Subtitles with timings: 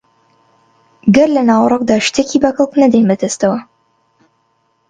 [1.15, 3.59] گەر لە ناوەڕۆکدا شتێکی بە کەڵک نەدەین بەدەستەوە